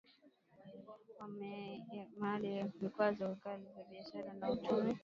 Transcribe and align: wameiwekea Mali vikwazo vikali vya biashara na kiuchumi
wameiwekea 1.19 2.05
Mali 2.17 2.63
vikwazo 2.81 3.27
vikali 3.33 3.63
vya 3.75 3.83
biashara 3.83 4.33
na 4.33 4.55
kiuchumi 4.55 4.97